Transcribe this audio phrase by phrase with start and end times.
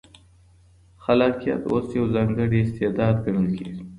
[1.03, 3.81] خلاقیت اوس یو ځانګړی استعداد ګڼل کېږي.